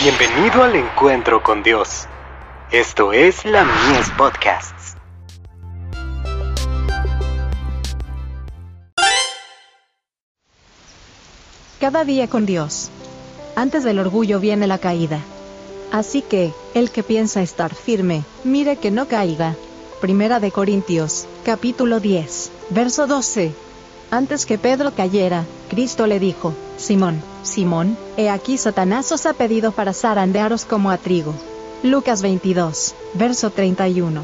Bienvenido 0.00 0.62
al 0.62 0.76
encuentro 0.76 1.42
con 1.42 1.64
Dios. 1.64 2.06
Esto 2.70 3.12
es 3.12 3.44
la 3.44 3.64
Mies 3.64 4.08
Podcasts. 4.16 4.94
Cada 11.80 12.04
día 12.04 12.28
con 12.28 12.46
Dios. 12.46 12.90
Antes 13.56 13.82
del 13.82 13.98
orgullo 13.98 14.38
viene 14.38 14.68
la 14.68 14.78
caída. 14.78 15.18
Así 15.90 16.22
que, 16.22 16.52
el 16.74 16.92
que 16.92 17.02
piensa 17.02 17.42
estar 17.42 17.74
firme, 17.74 18.22
mire 18.44 18.76
que 18.76 18.92
no 18.92 19.08
caiga. 19.08 19.56
Primera 20.00 20.38
de 20.38 20.52
Corintios, 20.52 21.26
capítulo 21.44 21.98
10, 21.98 22.52
verso 22.70 23.08
12. 23.08 23.52
Antes 24.10 24.46
que 24.46 24.56
Pedro 24.56 24.92
cayera, 24.94 25.44
Cristo 25.68 26.06
le 26.06 26.18
dijo, 26.18 26.54
Simón, 26.78 27.20
Simón, 27.42 27.96
he 28.16 28.30
aquí 28.30 28.56
Satanás 28.56 29.12
os 29.12 29.26
ha 29.26 29.34
pedido 29.34 29.72
para 29.72 29.92
zarandearos 29.92 30.64
como 30.64 30.90
a 30.90 30.96
trigo. 30.96 31.34
Lucas 31.82 32.22
22, 32.22 32.94
verso 33.14 33.50
31. 33.50 34.22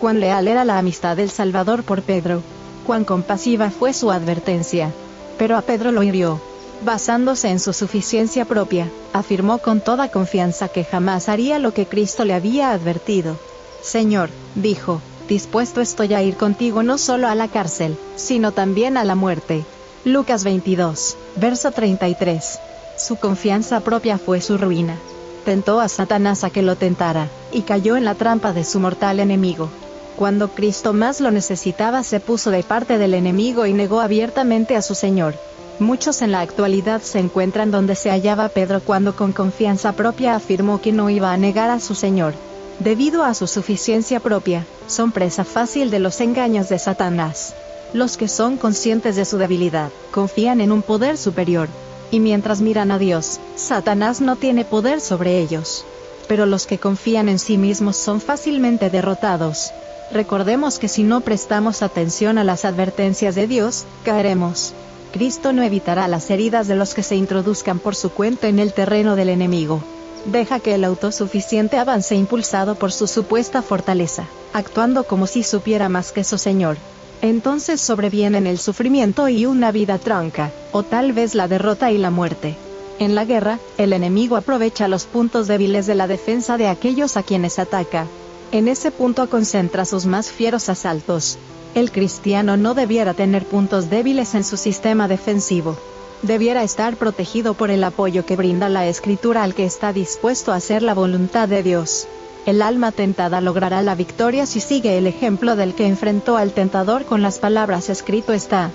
Cuán 0.00 0.20
leal 0.20 0.48
era 0.48 0.64
la 0.64 0.78
amistad 0.78 1.18
del 1.18 1.30
Salvador 1.30 1.82
por 1.82 2.00
Pedro. 2.00 2.40
Cuán 2.86 3.04
compasiva 3.04 3.70
fue 3.70 3.92
su 3.92 4.10
advertencia. 4.10 4.90
Pero 5.36 5.58
a 5.58 5.62
Pedro 5.62 5.92
lo 5.92 6.02
hirió. 6.02 6.40
Basándose 6.82 7.50
en 7.50 7.60
su 7.60 7.74
suficiencia 7.74 8.46
propia, 8.46 8.88
afirmó 9.12 9.58
con 9.58 9.80
toda 9.80 10.10
confianza 10.10 10.68
que 10.68 10.84
jamás 10.84 11.28
haría 11.28 11.58
lo 11.58 11.74
que 11.74 11.86
Cristo 11.86 12.24
le 12.24 12.32
había 12.34 12.70
advertido. 12.70 13.36
Señor, 13.82 14.30
dijo, 14.54 15.00
dispuesto 15.28 15.80
estoy 15.80 16.14
a 16.14 16.22
ir 16.22 16.36
contigo 16.36 16.82
no 16.82 16.98
solo 16.98 17.28
a 17.28 17.34
la 17.34 17.48
cárcel, 17.48 17.96
sino 18.16 18.52
también 18.52 18.96
a 18.96 19.04
la 19.04 19.14
muerte. 19.14 19.64
Lucas 20.04 20.44
22, 20.44 21.16
verso 21.36 21.72
33. 21.72 22.58
Su 22.96 23.16
confianza 23.16 23.80
propia 23.80 24.18
fue 24.18 24.40
su 24.40 24.56
ruina. 24.56 24.96
Tentó 25.44 25.80
a 25.80 25.88
Satanás 25.88 26.44
a 26.44 26.50
que 26.50 26.62
lo 26.62 26.76
tentara, 26.76 27.28
y 27.52 27.62
cayó 27.62 27.96
en 27.96 28.04
la 28.04 28.14
trampa 28.14 28.52
de 28.52 28.64
su 28.64 28.80
mortal 28.80 29.20
enemigo. 29.20 29.68
Cuando 30.16 30.48
Cristo 30.48 30.92
más 30.92 31.20
lo 31.20 31.30
necesitaba 31.30 32.02
se 32.02 32.20
puso 32.20 32.50
de 32.50 32.62
parte 32.62 32.98
del 32.98 33.14
enemigo 33.14 33.66
y 33.66 33.74
negó 33.74 34.00
abiertamente 34.00 34.76
a 34.76 34.82
su 34.82 34.94
Señor. 34.94 35.34
Muchos 35.78 36.22
en 36.22 36.32
la 36.32 36.40
actualidad 36.40 37.02
se 37.02 37.18
encuentran 37.18 37.70
donde 37.70 37.96
se 37.96 38.10
hallaba 38.10 38.48
Pedro 38.48 38.80
cuando 38.80 39.14
con 39.14 39.32
confianza 39.32 39.92
propia 39.92 40.34
afirmó 40.34 40.80
que 40.80 40.92
no 40.92 41.10
iba 41.10 41.32
a 41.32 41.36
negar 41.36 41.68
a 41.68 41.80
su 41.80 41.94
Señor. 41.94 42.32
Debido 42.78 43.24
a 43.24 43.32
su 43.32 43.46
suficiencia 43.46 44.20
propia, 44.20 44.66
son 44.86 45.10
presa 45.10 45.44
fácil 45.44 45.90
de 45.90 45.98
los 45.98 46.20
engaños 46.20 46.68
de 46.68 46.78
Satanás. 46.78 47.54
Los 47.94 48.18
que 48.18 48.28
son 48.28 48.58
conscientes 48.58 49.16
de 49.16 49.24
su 49.24 49.38
debilidad, 49.38 49.90
confían 50.10 50.60
en 50.60 50.72
un 50.72 50.82
poder 50.82 51.16
superior. 51.16 51.68
Y 52.10 52.20
mientras 52.20 52.60
miran 52.60 52.90
a 52.90 52.98
Dios, 52.98 53.40
Satanás 53.56 54.20
no 54.20 54.36
tiene 54.36 54.66
poder 54.66 55.00
sobre 55.00 55.38
ellos. 55.40 55.86
Pero 56.28 56.44
los 56.44 56.66
que 56.66 56.78
confían 56.78 57.30
en 57.30 57.38
sí 57.38 57.56
mismos 57.56 57.96
son 57.96 58.20
fácilmente 58.20 58.90
derrotados. 58.90 59.72
Recordemos 60.12 60.78
que 60.78 60.88
si 60.88 61.02
no 61.02 61.22
prestamos 61.22 61.82
atención 61.82 62.36
a 62.36 62.44
las 62.44 62.66
advertencias 62.66 63.34
de 63.34 63.46
Dios, 63.46 63.84
caeremos. 64.04 64.74
Cristo 65.12 65.54
no 65.54 65.62
evitará 65.62 66.08
las 66.08 66.30
heridas 66.30 66.68
de 66.68 66.76
los 66.76 66.92
que 66.92 67.02
se 67.02 67.16
introduzcan 67.16 67.78
por 67.78 67.96
su 67.96 68.10
cuenta 68.10 68.48
en 68.48 68.58
el 68.58 68.74
terreno 68.74 69.16
del 69.16 69.30
enemigo. 69.30 69.82
Deja 70.24 70.58
que 70.60 70.74
el 70.74 70.84
autosuficiente 70.84 71.78
avance 71.78 72.14
impulsado 72.14 72.74
por 72.74 72.90
su 72.90 73.06
supuesta 73.06 73.62
fortaleza, 73.62 74.24
actuando 74.52 75.04
como 75.04 75.26
si 75.26 75.42
supiera 75.42 75.88
más 75.88 76.12
que 76.12 76.24
su 76.24 76.38
Señor. 76.38 76.78
Entonces 77.22 77.80
sobrevienen 77.80 78.46
el 78.46 78.58
sufrimiento 78.58 79.28
y 79.28 79.46
una 79.46 79.72
vida 79.72 79.98
tronca, 79.98 80.50
o 80.72 80.82
tal 80.82 81.12
vez 81.12 81.34
la 81.34 81.48
derrota 81.48 81.92
y 81.92 81.98
la 81.98 82.10
muerte. 82.10 82.56
En 82.98 83.14
la 83.14 83.24
guerra, 83.24 83.58
el 83.78 83.92
enemigo 83.92 84.36
aprovecha 84.36 84.88
los 84.88 85.04
puntos 85.04 85.46
débiles 85.46 85.86
de 85.86 85.94
la 85.94 86.06
defensa 86.06 86.56
de 86.56 86.68
aquellos 86.68 87.16
a 87.16 87.22
quienes 87.22 87.58
ataca. 87.58 88.06
En 88.52 88.68
ese 88.68 88.90
punto 88.90 89.28
concentra 89.28 89.84
sus 89.84 90.06
más 90.06 90.30
fieros 90.30 90.68
asaltos. 90.68 91.38
El 91.74 91.92
cristiano 91.92 92.56
no 92.56 92.74
debiera 92.74 93.12
tener 93.12 93.44
puntos 93.44 93.90
débiles 93.90 94.34
en 94.34 94.44
su 94.44 94.56
sistema 94.56 95.08
defensivo. 95.08 95.76
Debiera 96.22 96.62
estar 96.62 96.96
protegido 96.96 97.54
por 97.54 97.70
el 97.70 97.84
apoyo 97.84 98.24
que 98.24 98.36
brinda 98.36 98.68
la 98.68 98.86
escritura 98.86 99.42
al 99.42 99.54
que 99.54 99.64
está 99.64 99.92
dispuesto 99.92 100.52
a 100.52 100.56
hacer 100.56 100.82
la 100.82 100.94
voluntad 100.94 101.48
de 101.48 101.62
Dios. 101.62 102.08
El 102.46 102.62
alma 102.62 102.92
tentada 102.92 103.40
logrará 103.40 103.82
la 103.82 103.94
victoria 103.94 104.46
si 104.46 104.60
sigue 104.60 104.98
el 104.98 105.06
ejemplo 105.06 105.56
del 105.56 105.74
que 105.74 105.86
enfrentó 105.86 106.36
al 106.36 106.52
tentador 106.52 107.04
con 107.04 107.20
las 107.20 107.38
palabras 107.38 107.90
escrito 107.90 108.32
está. 108.32 108.70